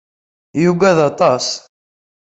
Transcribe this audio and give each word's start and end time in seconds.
Yugad 0.63 0.97
aṭas. 1.09 1.45